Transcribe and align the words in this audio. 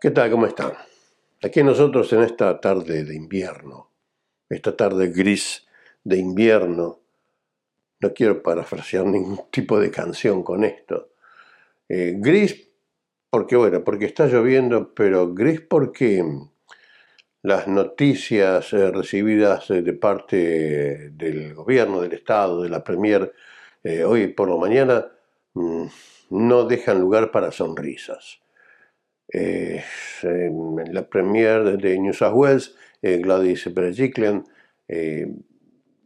¿Qué 0.00 0.10
tal? 0.10 0.30
¿Cómo 0.30 0.46
están? 0.46 0.72
Aquí 1.42 1.62
nosotros 1.62 2.10
en 2.14 2.22
esta 2.22 2.58
tarde 2.58 3.04
de 3.04 3.14
invierno, 3.14 3.90
esta 4.48 4.74
tarde 4.74 5.08
gris 5.08 5.66
de 6.02 6.16
invierno, 6.16 7.00
no 8.00 8.14
quiero 8.14 8.42
parafrasear 8.42 9.04
ningún 9.04 9.42
tipo 9.50 9.78
de 9.78 9.90
canción 9.90 10.42
con 10.42 10.64
esto. 10.64 11.10
Eh, 11.86 12.14
gris 12.16 12.70
porque, 13.28 13.56
bueno, 13.56 13.84
porque 13.84 14.06
está 14.06 14.24
lloviendo, 14.24 14.94
pero 14.94 15.34
gris 15.34 15.60
porque 15.60 16.24
las 17.42 17.68
noticias 17.68 18.72
eh, 18.72 18.90
recibidas 18.90 19.70
eh, 19.70 19.82
de 19.82 19.92
parte 19.92 21.10
del 21.10 21.52
gobierno, 21.52 22.00
del 22.00 22.14
Estado, 22.14 22.62
de 22.62 22.70
la 22.70 22.82
Premier, 22.82 23.34
hoy 24.06 24.28
por 24.28 24.48
la 24.48 24.56
mañana, 24.56 25.12
mm, 25.52 25.84
no 26.30 26.64
dejan 26.64 27.00
lugar 27.00 27.30
para 27.30 27.52
sonrisas. 27.52 28.40
Eh, 29.32 29.82
la 30.90 31.08
premier 31.08 31.76
de 31.76 31.98
New 31.98 32.12
South 32.12 32.34
Wales, 32.34 32.74
eh, 33.00 33.18
Gladys 33.18 33.72
Berejiklian, 33.72 34.44
eh, 34.88 35.28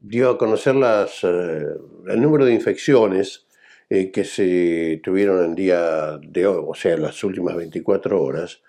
dio 0.01 0.31
a 0.31 0.39
conocer 0.39 0.75
las, 0.75 1.25
el 1.25 2.21
número 2.21 2.45
de 2.45 2.53
infecciones 2.53 3.47
que 3.89 4.25
se 4.25 5.01
tuvieron 5.05 5.45
el 5.45 5.55
día 5.55 6.19
de 6.19 6.47
hoy, 6.47 6.65
o 6.67 6.75
sea, 6.75 6.97
las 6.97 7.23
últimas 7.23 7.55
24 7.55 8.21
horas, 8.21 8.61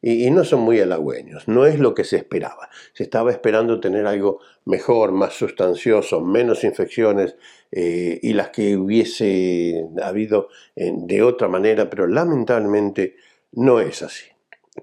y, 0.00 0.30
no 0.30 0.42
son 0.42 0.60
muy 0.60 0.80
halagüeños, 0.80 1.48
no 1.48 1.66
es 1.66 1.78
lo 1.78 1.92
que 1.92 2.04
se 2.04 2.16
esperaba. 2.16 2.70
Se 2.94 3.02
estaba 3.02 3.30
esperando 3.30 3.78
tener 3.78 4.06
algo 4.06 4.40
mejor, 4.64 5.12
más 5.12 5.34
sustancioso, 5.34 6.22
menos 6.22 6.64
infecciones 6.64 7.36
y 7.70 8.32
las 8.32 8.48
que 8.50 8.76
hubiese 8.78 9.84
habido 10.02 10.48
de 10.74 11.22
otra 11.22 11.48
manera, 11.48 11.90
pero 11.90 12.06
lamentablemente 12.06 13.16
no 13.52 13.80
es 13.80 14.02
así. 14.02 14.26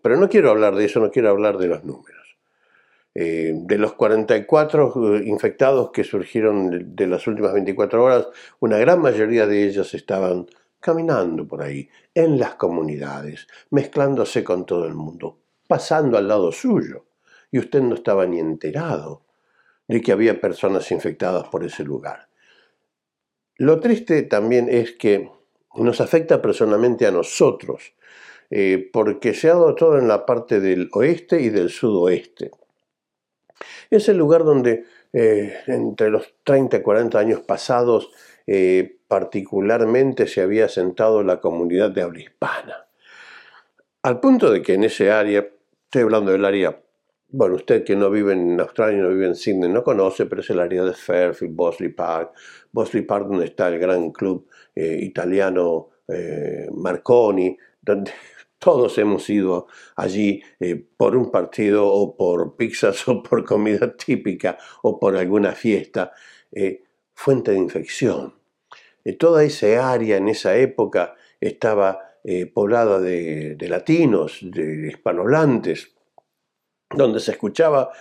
Pero 0.01 0.17
no 0.17 0.29
quiero 0.29 0.49
hablar 0.49 0.75
de 0.75 0.85
eso, 0.85 0.99
no 0.99 1.11
quiero 1.11 1.29
hablar 1.29 1.57
de 1.57 1.67
los 1.67 1.83
números. 1.83 2.37
Eh, 3.15 3.53
de 3.55 3.77
los 3.79 3.93
44 3.93 5.15
eh, 5.15 5.23
infectados 5.25 5.89
que 5.91 6.03
surgieron 6.03 6.95
de, 6.95 7.07
las 7.07 7.25
últimas 7.25 7.53
24 7.53 8.03
horas, 8.03 8.27
una 8.59 8.77
gran 8.77 9.01
mayoría 9.01 9.47
de 9.47 9.65
ellos 9.65 9.93
estaban 9.95 10.45
caminando 10.79 11.47
por 11.47 11.63
ahí, 11.63 11.89
en 12.13 12.38
las 12.38 12.55
comunidades, 12.55 13.47
mezclándose 13.71 14.43
con 14.43 14.65
todo 14.65 14.85
el 14.85 14.93
mundo, 14.93 15.39
pasando 15.67 16.17
al 16.17 16.27
lado 16.27 16.51
suyo. 16.51 17.05
Y 17.49 17.57
usted 17.57 17.81
no 17.81 17.95
estaba 17.95 18.27
ni 18.27 18.39
enterado 18.39 19.23
de 19.88 20.01
que 20.01 20.11
había 20.11 20.39
personas 20.39 20.91
infectadas 20.91 21.47
por 21.47 21.63
ese 21.63 21.83
lugar. 21.83 22.27
Lo 23.55 23.79
triste 23.79 24.21
también 24.23 24.69
es 24.69 24.91
que 24.91 25.31
nos 25.75 26.01
afecta 26.01 26.41
personalmente 26.41 27.07
a 27.07 27.11
nosotros, 27.11 27.93
eh, 28.50 28.90
porque 28.94 29.34
se 29.34 29.50
ha 29.50 29.53
dado 29.53 29.76
todo 29.76 29.98
en 29.98 30.08
la 30.08 30.26
parte 30.26 30.62
del 30.62 30.90
oeste 30.94 31.42
y 31.42 31.50
del 31.50 31.70
sudoeste. 31.70 32.52
Es 33.90 34.08
el 34.08 34.17
lugar 34.17 34.45
donde 34.45 34.86
eh, 35.12 35.53
entre 35.67 36.09
los 36.09 36.34
30 36.44 36.78
y 36.78 36.81
40 36.81 37.20
años 37.20 37.42
pasados 37.42 38.09
eh, 38.45 39.00
particularmente 39.08 40.28
se 40.28 40.42
había 40.42 40.66
asentado 40.66 41.23
la 41.23 41.42
comunidad 41.42 41.92
de 41.92 42.02
habla 42.02 42.22
hispana. 42.22 42.88
Al 44.03 44.22
punto 44.22 44.50
de 44.52 44.62
que 44.62 44.75
en 44.75 44.86
ese 44.86 45.12
área, 45.12 45.45
estoy 45.84 46.03
hablando 46.03 46.31
del 46.31 46.46
área, 46.46 46.80
bueno, 47.30 47.56
usted 47.56 47.84
que 47.84 47.97
no 47.97 48.09
vive 48.09 48.31
en 48.31 48.57
Australia, 48.62 49.02
no 49.02 49.09
vive 49.09 49.28
en 49.28 49.36
Sydney, 49.36 49.69
no 49.69 49.84
conoce, 49.84 50.25
pero 50.28 50.40
es 50.40 50.50
el 50.50 50.62
área 50.62 50.86
de 50.86 50.94
Fairfield, 50.94 51.53
Bosley 51.53 51.90
Park, 51.90 52.31
Bosley 52.72 53.03
Park 53.03 53.28
donde 53.28 53.46
está 53.46 53.68
el 53.68 53.80
gran 53.80 54.12
club 54.12 54.47
italiano 54.74 55.90
Marconi, 56.72 57.57
donde 57.88 58.12
todos 58.59 58.98
hemos 58.98 59.28
ido 59.30 59.68
allí 59.96 60.44
eh, 60.59 60.75
por 60.98 61.16
un 61.16 61.31
partido 61.31 61.88
o 61.88 62.16
por 62.16 62.56
pizzas 62.56 63.08
o 63.08 63.24
por 63.24 63.44
comida 63.46 63.96
típica 63.96 64.58
o 64.84 65.00
por 65.00 65.16
alguna 65.16 65.53
fiesta. 65.53 66.12
Eh, 66.52 66.84
fuente 67.14 67.52
de 67.52 67.58
infección. 67.58 68.36
Eh, 69.03 69.14
toda 69.14 69.44
esa 69.44 69.92
área 69.92 70.18
en 70.18 70.28
esa 70.28 70.56
época 70.56 71.16
estaba 71.40 72.03
poblada 72.53 73.00
de, 73.00 73.56
de, 73.56 73.70
latinos, 73.70 74.40
de 74.42 74.90
hispanohablantes, 74.90 75.96
donde 76.96 77.20
se 77.20 77.31
escuchaba 77.31 77.92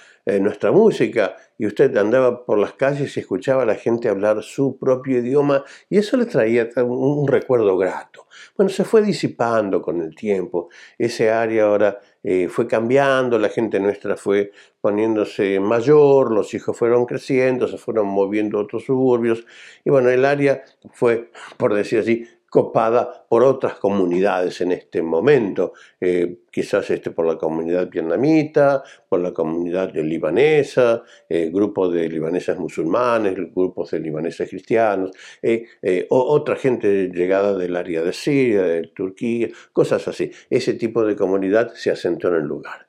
nuestra 0.41 0.73
música 0.73 1.37
y 1.59 1.67
usted 1.67 1.97
andaba 1.97 2.45
por 2.45 2.59
las 2.59 2.73
calles 2.73 3.17
y 3.17 3.21
escuchaba 3.21 3.63
a 3.63 3.67
la 3.67 3.77
gente 3.77 4.09
hablar 4.09 4.43
su 4.43 4.77
propio 4.79 5.19
idioma 5.19 5.65
y 5.89 5.99
eso 5.99 6.17
le 6.17 6.27
traía 6.27 6.69
un, 6.83 7.27
recuerdo 7.29 7.77
grato. 7.77 8.27
Bueno, 8.57 8.69
se 8.69 8.85
fue 8.85 9.03
disipando 9.03 9.81
con 9.81 10.01
el 10.03 10.15
tiempo, 10.15 10.69
ese 10.99 11.31
área 11.31 11.65
ahora 11.65 12.01
eh, 12.23 12.49
fue 12.49 12.67
cambiando, 12.67 13.39
la 13.39 13.49
gente 13.49 13.81
nuestra 13.81 14.17
fue 14.17 14.51
poniéndose 14.81 15.61
mayor, 15.61 16.33
los 16.33 16.53
hijos 16.55 16.77
fueron 16.77 17.07
creciendo, 17.07 17.69
se 17.69 17.79
fueron 17.79 18.07
moviendo 18.09 18.59
a 18.59 18.63
otros 18.63 18.85
suburbios 18.85 19.47
y 19.85 19.91
bueno, 19.91 20.11
el 20.11 20.25
área 20.25 20.63
fue, 20.93 21.31
por 21.57 21.75
decir 21.75 22.01
así, 22.01 22.27
copada 22.49 23.27
por 23.29 23.43
otras 23.43 23.75
comunidades 23.75 24.61
en 24.61 24.73
este 24.73 25.03
momento, 25.03 25.73
eh, 26.01 26.39
quizás 26.51 26.89
este 26.91 27.11
por 27.11 27.27
la 27.27 27.37
comunidad 27.37 27.91
vietnamita, 27.91 28.83
por 29.09 29.21
la 29.21 29.33
comunidad 29.33 29.93
libanesa, 29.95 31.03
eh, 31.29 31.51
grupos 31.53 31.93
de 31.93 32.09
libaneses 32.09 32.57
musulmanes, 32.59 33.35
grupos 33.35 33.91
de 33.91 34.01
libaneses 34.01 34.49
cristianos, 34.49 35.11
eh, 35.43 35.67
o 36.09 36.19
otra 36.19 36.57
gente 36.57 37.09
llegada 37.09 37.57
del 37.57 37.77
área 37.77 38.03
de 38.03 38.13
Siria, 38.13 38.63
de 38.63 38.89
Turquía, 38.89 39.49
cosas 39.73 40.07
así. 40.09 40.31
Ese 40.49 40.75
tipo 40.75 41.05
de 41.05 41.17
comunidad 41.17 41.75
se 41.75 41.91
asentó 41.91 42.29
en 42.29 42.37
el 42.37 42.45
lugar. 42.45 42.87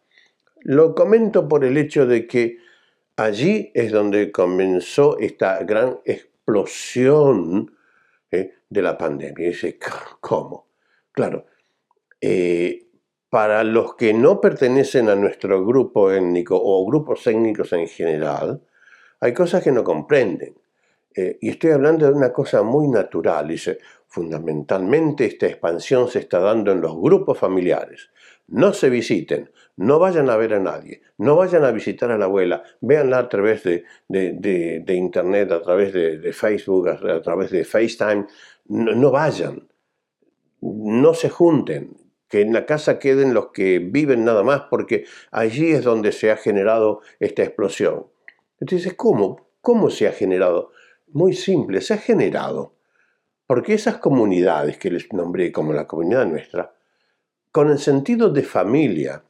Lo 0.61 0.93
comento 0.95 1.47
por 1.47 1.65
el 1.65 1.77
hecho 1.77 2.05
de 2.05 2.27
que 2.27 2.57
allí 3.15 3.71
es 3.73 3.91
donde 3.91 4.31
comenzó 4.31 5.17
esta 5.19 5.63
gran 5.63 5.99
explosión 6.05 7.76
de 8.69 8.81
la 8.81 8.97
pandemia. 8.97 9.49
Dice, 9.49 9.77
¿cómo? 10.19 10.67
Claro, 11.11 11.45
eh, 12.21 12.87
para 13.29 13.63
los 13.63 13.95
que 13.95 14.13
no 14.13 14.39
pertenecen 14.39 15.09
a 15.09 15.15
nuestro 15.15 15.65
grupo 15.65 16.11
étnico 16.11 16.59
o 16.61 16.85
grupos 16.85 17.25
étnicos 17.27 17.73
en 17.73 17.87
general, 17.87 18.61
hay 19.19 19.33
cosas 19.33 19.63
que 19.63 19.71
no 19.71 19.83
comprenden. 19.83 20.55
Eh, 21.15 21.37
y 21.41 21.49
estoy 21.49 21.71
hablando 21.71 22.05
de 22.05 22.13
una 22.13 22.31
cosa 22.31 22.61
muy 22.61 22.87
natural. 22.87 23.47
Dice, 23.47 23.79
fundamentalmente 24.07 25.25
esta 25.25 25.47
expansión 25.47 26.07
se 26.07 26.19
está 26.19 26.39
dando 26.39 26.71
en 26.71 26.81
los 26.81 26.95
grupos 26.95 27.37
familiares. 27.37 28.09
No 28.47 28.71
se 28.71 28.89
visiten, 28.89 29.51
no 29.75 29.99
vayan 29.99 30.29
a 30.29 30.37
ver 30.37 30.53
a 30.53 30.59
nadie, 30.59 31.01
no 31.17 31.35
vayan 31.35 31.65
a 31.65 31.71
visitar 31.71 32.11
a 32.11 32.17
la 32.17 32.25
abuela, 32.25 32.63
véanla 32.79 33.19
a 33.19 33.29
través 33.29 33.63
de, 33.63 33.83
internet, 34.87 35.51
a 35.51 35.61
través 35.61 35.91
de, 35.91 36.31
Facebook, 36.31 36.87
a, 36.87 37.21
través 37.21 37.51
de 37.51 37.65
FaceTime, 37.65 38.25
no, 38.67 39.11
vayan, 39.11 39.67
no 40.61 41.13
se 41.13 41.29
junten, 41.29 41.97
que 42.27 42.41
en 42.41 42.53
la 42.53 42.65
casa 42.65 42.99
queden 42.99 43.33
los 43.33 43.51
que 43.51 43.79
viven 43.79 44.25
nada 44.25 44.43
más, 44.43 44.63
porque 44.69 45.05
allí 45.31 45.71
es 45.71 45.83
donde 45.83 46.11
se 46.11 46.31
ha 46.31 46.37
generado 46.37 47.01
esta 47.19 47.43
explosión. 47.43 48.07
Entonces, 48.59 48.93
¿cómo? 48.95 49.47
¿Cómo 49.61 49.89
se 49.89 50.07
ha 50.07 50.11
generado? 50.11 50.71
Muy 51.07 51.33
simple, 51.33 51.81
se 51.81 51.93
ha 51.93 51.97
generado 51.97 52.77
porque 53.47 53.73
esas 53.73 53.97
comunidades 53.97 54.77
que 54.77 54.91
les 54.91 55.11
nombré 55.13 55.53
como 55.53 55.71
la 55.71 55.87
comunidad 55.87 56.25
nuestra, 56.25 56.75
con 57.51 57.71
el 57.71 57.79
sentido 57.79 58.29
de 58.29 58.43
familia 58.43 59.23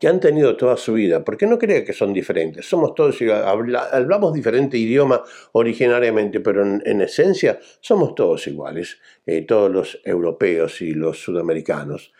que 0.00 0.08
han 0.08 0.18
tenido 0.18 0.56
toda 0.56 0.78
su 0.78 0.94
vida, 0.94 1.22
porque 1.22 1.46
no 1.46 1.58
crea 1.58 1.84
que 1.84 1.92
son 1.92 2.14
diferentes, 2.14 2.66
somos 2.66 2.94
todos 2.94 3.20
hablamos 3.22 4.32
diferente 4.32 4.78
idioma 4.78 5.22
originariamente, 5.52 6.40
pero 6.40 6.62
en, 6.62 7.00
esencia 7.02 7.60
somos 7.80 8.14
todos 8.14 8.46
iguales, 8.46 8.98
eh, 9.26 9.42
todos 9.42 9.70
los 9.70 10.00
europeos 10.02 10.80
y 10.80 10.94
los 10.94 11.18
sudamericanos. 11.22 12.14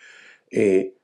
Eh, 0.51 0.95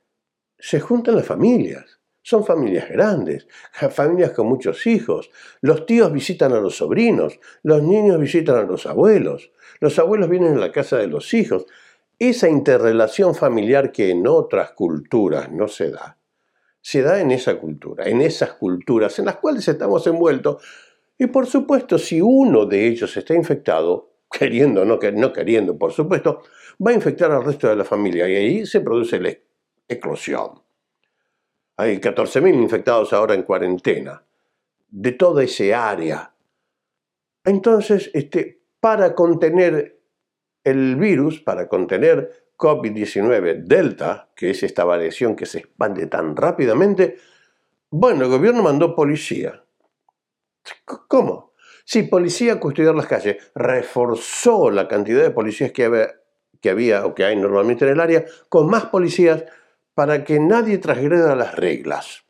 se 0.59 0.79
juntan 0.79 1.15
las 1.15 1.25
familias, 1.25 1.99
son 2.21 2.45
familias 2.45 2.87
grandes, 2.89 3.47
familias 3.89 4.31
con 4.31 4.45
muchos 4.47 4.85
hijos, 4.85 5.31
los 5.61 5.87
tíos 5.87 6.13
visitan 6.13 6.53
a 6.53 6.59
los 6.59 6.77
sobrinos, 6.77 7.39
los 7.63 7.81
niños 7.81 8.19
visitan 8.19 8.55
a 8.55 8.63
los 8.63 8.85
abuelos, 8.85 9.51
los 9.79 9.97
abuelos 9.97 10.29
vienen 10.29 10.57
a 10.57 10.59
la 10.59 10.71
casa 10.71 10.97
de 10.97 11.07
los 11.07 11.33
hijos, 11.33 11.65
esa 12.19 12.47
interrelación 12.47 13.33
familiar 13.33 13.91
que 13.91 14.11
en 14.11 14.27
otras 14.27 14.73
culturas 14.73 15.51
no 15.51 15.67
se 15.67 15.89
da, 15.89 16.17
se 16.87 17.01
da 17.01 17.19
en 17.19 17.31
esa 17.31 17.59
cultura, 17.59 18.07
en 18.07 18.21
esas 18.21 18.53
culturas 18.53 19.19
en 19.19 19.25
las 19.25 19.35
cuales 19.35 19.67
estamos 19.67 20.07
envueltos. 20.07 20.63
Y 21.17 21.27
por 21.27 21.45
supuesto, 21.45 21.97
si 21.97 22.21
uno 22.21 22.65
de 22.65 22.87
ellos 22.87 23.17
está 23.17 23.33
infectado, 23.33 24.13
queriendo 24.31 24.83
o 24.83 24.85
no, 24.85 24.97
queriendo, 24.97 25.77
por 25.77 25.91
supuesto, 25.91 26.43
va 26.79 26.91
a 26.91 26.93
infectar 26.93 27.29
al 27.29 27.43
resto 27.43 27.67
de 27.67 27.75
la 27.75 27.83
familia 27.83 28.29
y 28.29 28.35
ahí 28.37 28.65
se 28.65 28.79
produce 28.79 29.19
la 29.19 29.33
eclosión. 29.85 30.61
Hay 31.75 31.97
14.000 31.97 32.55
infectados 32.55 33.11
ahora 33.11 33.35
en 33.35 33.43
cuarentena 33.43 34.23
de 34.87 35.11
toda 35.11 35.43
ese 35.43 35.75
área. 35.75 36.33
Entonces, 37.43 38.09
este, 38.13 38.61
para 38.79 39.13
contener 39.13 39.99
el 40.63 40.95
virus, 40.95 41.41
para 41.41 41.67
contener 41.67 42.46
COVID-19 42.57 43.63
Delta, 43.63 44.29
que 44.35 44.49
es 44.49 44.63
esta 44.63 44.83
variación 44.83 45.35
que 45.35 45.45
se 45.45 45.59
expande 45.59 46.07
tan 46.07 46.35
rápidamente, 46.35 47.17
bueno, 47.89 48.25
el 48.25 48.29
gobierno 48.29 48.63
mandó 48.63 48.95
policía. 48.95 49.63
¿Cómo? 51.07 51.53
Sí, 51.85 52.03
policía 52.03 52.53
a 52.53 52.59
custodiar 52.59 52.95
las 52.95 53.07
calles. 53.07 53.37
Reforzó 53.55 54.69
la 54.71 54.87
cantidad 54.87 55.21
de 55.21 55.31
policías 55.31 55.71
que 55.71 55.85
había, 56.69 57.05
o 57.05 57.15
que 57.15 57.23
hay 57.23 57.37
normalmente 57.37 57.85
en 57.85 57.91
el 57.91 58.01
área 58.01 58.25
con 58.49 58.67
más 58.67 58.87
policías 58.87 59.45
para 59.93 60.25
que 60.25 60.39
nadie 60.39 60.79
transgreda 60.79 61.35
las 61.35 61.55
reglas. 61.55 62.25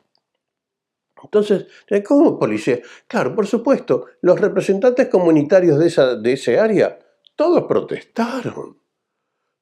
Entonces, 1.20 1.66
¿cómo 2.06 2.38
policía? 2.38 2.78
Claro, 3.08 3.34
por 3.34 3.48
supuesto, 3.48 4.06
los 4.20 4.40
representantes 4.40 5.08
comunitarios 5.08 5.78
de, 5.80 5.88
esa, 5.88 6.14
de 6.14 6.34
ese 6.34 6.60
área, 6.60 6.96
todos 7.34 7.64
protestaron. 7.64 8.78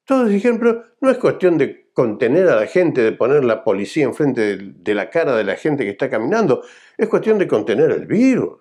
Todos 0.07 0.29
dijeron, 0.29 0.57
pero 0.57 0.85
no 1.01 1.11
es 1.11 1.17
cuestión 1.17 1.57
de 1.57 1.91
contener 1.91 2.47
a 2.47 2.55
la 2.55 2.65
gente, 2.65 3.01
de 3.01 3.11
poner 3.11 3.43
la 3.43 3.61
policía 3.61 4.05
enfrente 4.05 4.55
de, 4.55 4.95
la 4.95 5.09
cara 5.09 5.35
de 5.35 5.43
la 5.43 5.57
gente 5.57 5.83
que 5.83 5.89
está 5.89 6.09
caminando, 6.09 6.63
es 6.97 7.09
cuestión 7.09 7.37
de 7.37 7.45
contener 7.45 7.91
el 7.91 8.05
virus, 8.05 8.57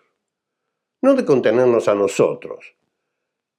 no 1.03 1.15
de 1.15 1.25
contenernos 1.25 1.87
a 1.87 1.95
nosotros. 1.95 2.75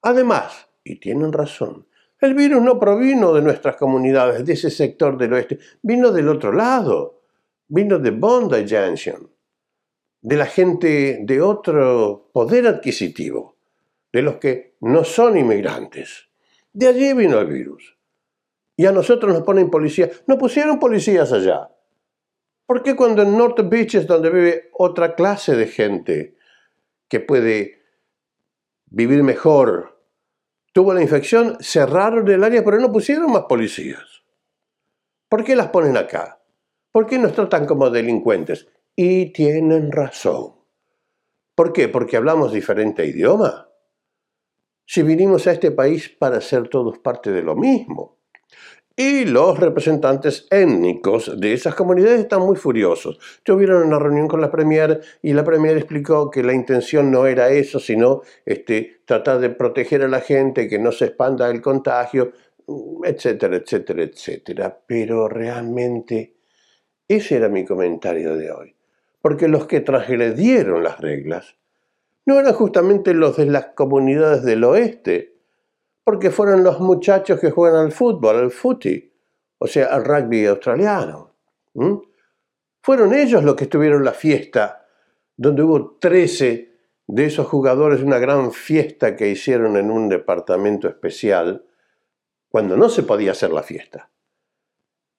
Además, 0.02 0.68
y 0.84 0.96
tienen 1.00 1.32
razón, 1.32 1.88
el 2.20 2.34
virus 2.34 2.60
no 2.60 2.78
provino 2.78 3.32
de 3.32 3.40
nuestras 3.40 3.76
comunidades, 3.76 4.44
de 4.44 4.52
ese 4.52 4.70
sector 4.70 5.16
del 5.16 5.32
oeste, 5.32 5.58
vino 5.80 6.12
del 6.12 6.28
otro 6.28 6.52
lado 6.52 7.22
vino 7.68 7.98
de 7.98 8.10
Bondi 8.10 8.66
Junction, 8.68 9.30
de 10.20 10.36
la 10.36 10.46
gente 10.46 11.20
de 11.22 11.40
otro 11.40 12.30
poder 12.34 12.66
adquisitivo, 12.66 13.56
de 14.12 14.22
los 14.22 14.36
que 14.36 14.76
no 14.80 15.04
son 15.04 15.38
inmigrantes. 15.38 16.27
De 16.78 16.86
allí 16.86 17.12
vino 17.12 17.40
el 17.40 17.48
virus. 17.48 17.98
Y 18.76 18.86
a 18.86 18.92
nosotros 18.92 19.34
nos 19.34 19.42
ponen 19.42 19.68
policías. 19.68 20.22
No 20.28 20.38
pusieron 20.38 20.78
policías 20.78 21.32
allá. 21.32 21.72
¿Por 22.66 22.84
qué 22.84 22.94
cuando 22.94 23.22
en 23.22 23.36
North 23.36 23.68
Beach 23.68 23.96
donde 24.06 24.30
vive 24.30 24.70
otra 24.74 25.16
clase 25.16 25.56
de 25.56 25.66
gente 25.66 26.36
que 27.08 27.18
puede 27.18 27.82
vivir 28.86 29.24
mejor, 29.24 30.00
tuvo 30.72 30.94
la 30.94 31.02
infección, 31.02 31.56
cerraron 31.58 32.28
el 32.28 32.44
área, 32.44 32.62
pero 32.64 32.78
no 32.78 32.92
pusieron 32.92 33.32
más 33.32 33.46
policías? 33.48 34.22
¿Por 35.28 35.42
qué 35.42 35.56
las 35.56 35.70
ponen 35.70 35.96
acá? 35.96 36.40
¿Por 36.92 37.06
qué 37.06 37.18
nos 37.18 37.32
tratan 37.32 37.66
como 37.66 37.90
delincuentes? 37.90 38.68
Y 38.94 39.32
tienen 39.32 39.90
razón. 39.90 40.54
¿Por 41.56 41.72
qué? 41.72 41.88
Porque 41.88 42.16
hablamos 42.16 42.52
diferente 42.52 43.04
idioma. 43.04 43.67
Si 44.90 45.02
vinimos 45.02 45.46
a 45.46 45.52
este 45.52 45.70
país 45.70 46.08
para 46.08 46.40
ser 46.40 46.68
todos 46.68 46.96
parte 46.98 47.30
de 47.30 47.42
lo 47.42 47.54
mismo. 47.54 48.16
Y 48.96 49.26
los 49.26 49.58
representantes 49.58 50.46
étnicos 50.50 51.38
de 51.38 51.52
esas 51.52 51.74
comunidades 51.74 52.20
están 52.20 52.40
muy 52.40 52.56
furiosos. 52.56 53.20
Tuvieron 53.42 53.82
una 53.82 53.98
reunión 53.98 54.28
con 54.28 54.40
la 54.40 54.50
Premier 54.50 55.02
y 55.20 55.34
la 55.34 55.44
Premier 55.44 55.76
explicó 55.76 56.30
que 56.30 56.42
la 56.42 56.54
intención 56.54 57.10
no 57.10 57.26
era 57.26 57.50
eso, 57.50 57.78
sino 57.78 58.22
este, 58.46 59.02
tratar 59.04 59.40
de 59.40 59.50
proteger 59.50 60.04
a 60.04 60.08
la 60.08 60.22
gente, 60.22 60.68
que 60.68 60.78
no 60.78 60.90
se 60.90 61.04
expanda 61.04 61.50
el 61.50 61.60
contagio, 61.60 62.32
etcétera, 63.04 63.56
etcétera, 63.56 64.04
etcétera. 64.04 64.80
Pero 64.86 65.28
realmente 65.28 66.38
ese 67.06 67.36
era 67.36 67.50
mi 67.50 67.66
comentario 67.66 68.36
de 68.36 68.50
hoy. 68.50 68.74
Porque 69.20 69.48
los 69.48 69.66
que 69.66 69.80
transgredieron 69.80 70.82
las 70.82 70.98
reglas 70.98 71.57
no 72.28 72.38
eran 72.38 72.52
justamente 72.52 73.14
los 73.14 73.38
de 73.38 73.46
las 73.46 73.68
comunidades 73.68 74.44
del 74.44 74.62
oeste, 74.62 75.38
porque 76.04 76.30
fueron 76.30 76.62
los 76.62 76.78
muchachos 76.78 77.40
que 77.40 77.50
juegan 77.50 77.86
al 77.86 77.90
fútbol, 77.90 78.36
al 78.36 78.50
footy, 78.50 79.10
o 79.56 79.66
sea, 79.66 79.86
al 79.86 80.04
rugby 80.04 80.44
australiano. 80.44 81.32
Fueron 82.82 83.14
ellos 83.14 83.42
los 83.42 83.54
que 83.54 83.64
estuvieron 83.64 84.04
la 84.04 84.12
fiesta, 84.12 84.86
donde 85.38 85.62
hubo 85.62 85.96
13 85.98 86.70
de 87.06 87.24
esos 87.24 87.46
jugadores, 87.46 88.02
una 88.02 88.18
gran 88.18 88.52
fiesta 88.52 89.16
que 89.16 89.30
hicieron 89.30 89.78
en 89.78 89.90
un 89.90 90.10
departamento 90.10 90.86
especial, 90.86 91.64
cuando 92.50 92.76
no 92.76 92.90
se 92.90 93.04
podía 93.04 93.30
hacer 93.30 93.52
la 93.52 93.62
fiesta. 93.62 94.10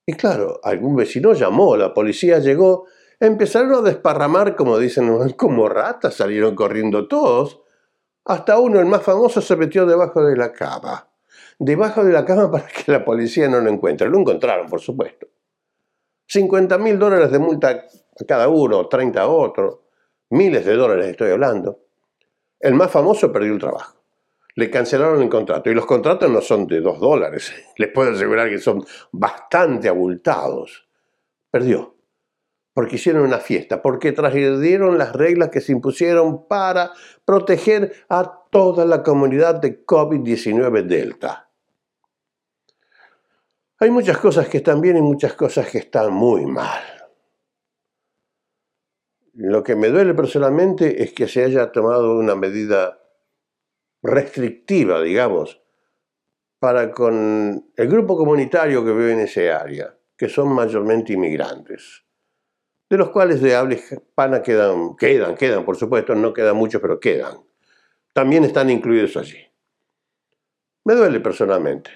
Y 0.06 0.14
claro, 0.14 0.60
algún 0.62 0.96
vecino 0.96 1.34
llamó, 1.34 1.76
la 1.76 1.92
policía 1.92 2.38
llegó, 2.38 2.86
empezaron 3.20 3.74
a 3.74 3.82
desparramar, 3.82 4.56
como 4.56 4.78
dicen, 4.78 5.30
como 5.38 5.70
ratas, 5.70 6.16
salieron 6.16 6.56
corriendo 6.56 7.08
todos. 7.08 7.62
Hasta 8.26 8.60
uno, 8.60 8.80
el 8.80 8.86
más 8.86 9.04
famoso, 9.04 9.42
se 9.42 9.56
metió 9.56 9.86
debajo 9.86 10.24
de 10.24 10.36
la 10.36 10.52
cama. 10.52 11.10
Debajo 11.58 12.04
de 12.04 12.14
la 12.14 12.26
cama 12.26 12.52
para 12.52 12.68
que 12.68 12.92
la 12.92 13.04
policía 13.04 13.48
no 13.48 13.60
lo 13.60 13.70
encuentre. 13.70 14.10
Lo 14.10 14.20
encontraron, 14.20 14.68
por 14.68 14.82
supuesto. 14.82 15.28
50 16.28 16.78
mil 16.78 17.00
dólares 17.00 17.32
de 17.32 17.40
multa 17.40 17.70
a 17.70 18.26
cada 18.26 18.50
uno, 18.50 18.88
30 18.88 19.22
a 19.22 19.28
otro. 19.28 19.86
Miles 20.30 20.64
de 20.64 20.76
dólares 20.76 21.08
estoy 21.08 21.32
hablando. 21.32 21.80
El 22.60 22.76
más 22.76 22.92
famoso 22.92 23.32
perdió 23.32 23.54
el 23.54 23.60
trabajo 23.60 24.00
le 24.60 24.70
cancelaron 24.70 25.22
el 25.22 25.30
contrato. 25.30 25.70
Y 25.70 25.74
los 25.74 25.86
contratos 25.86 26.30
no 26.30 26.42
son 26.42 26.68
de 26.68 26.82
dos 26.82 27.00
dólares. 27.00 27.54
Les 27.78 27.90
puedo 27.90 28.12
asegurar 28.12 28.50
que 28.50 28.60
son 28.60 28.86
bastante 29.12 29.88
abultados. 29.88 30.88
Perdió. 31.50 31.96
Porque 32.80 32.96
hicieron 32.96 33.24
una 33.24 33.40
fiesta, 33.40 33.82
porque 33.82 34.14
transgredieron 34.14 34.98
las 34.98 35.12
reglas 35.12 35.50
que 35.50 35.60
se 35.60 35.74
impusieron 35.74 36.48
para 36.48 36.94
proteger 37.26 37.92
a 38.08 38.46
toda 38.50 38.86
la 38.86 39.04
comunidad 39.04 39.56
de 39.56 39.86
COVID-19 39.86 40.86
Delta. 40.86 41.50
Hay 43.80 43.90
muchas 43.90 44.18
cosas 44.18 44.48
que 44.48 44.60
están 44.60 44.80
bien 44.80 44.96
y 44.96 45.02
muchas 45.02 45.34
cosas 45.34 45.68
que 45.68 45.80
están 45.80 46.14
muy 46.14 46.46
mal. 46.46 46.82
Lo 49.34 49.62
que 49.62 49.76
me 49.76 49.90
duele 49.90 50.14
personalmente 50.14 51.04
es 51.04 51.12
que 51.12 51.28
se 51.28 51.44
haya 51.44 51.74
tomado 51.74 52.18
una 52.18 52.36
medida 52.36 52.98
restrictiva, 54.02 55.02
digamos, 55.02 55.62
para 56.60 56.92
con 56.92 57.74
el 57.76 57.88
grupo 57.90 58.16
comunitario 58.16 58.86
que 58.86 58.94
vive 58.94 59.12
en 59.12 59.20
ese 59.20 59.52
área, 59.52 59.94
que 60.16 60.30
son 60.30 60.54
mayormente 60.54 61.12
inmigrantes, 61.12 62.06
de 62.90 62.98
los 62.98 63.10
cuales 63.10 63.42
de 63.42 63.56
habla 63.56 63.76
hispana 63.76 64.42
quedan, 64.42 64.96
quedan, 64.96 65.36
quedan, 65.36 65.64
por 65.64 65.78
supuesto, 65.78 66.16
no 66.16 66.34
quedan 66.34 66.56
muchos, 66.56 66.82
pero 66.82 67.00
quedan. 67.00 67.38
También 68.14 68.44
están 68.44 68.70
incluidos 68.70 69.16
allí. 69.16 69.38
Me 70.86 70.96
duele 70.96 71.20
personalmente. 71.20 71.92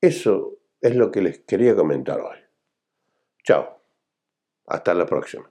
Eso 0.00 0.56
es 0.80 0.96
lo 0.96 1.10
que 1.10 1.20
les 1.20 1.40
quería 1.40 1.74
comentar 1.74 2.20
hoy. 2.20 2.38
Chao. 3.44 3.82
Hasta 4.66 4.94
la 4.94 5.06
próxima. 5.06 5.50